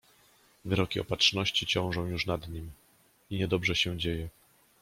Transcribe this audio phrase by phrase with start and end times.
[0.65, 2.71] Wyroki Opatrzności ciążą już nad nim…
[3.29, 4.29] i niedobrze się dzieje.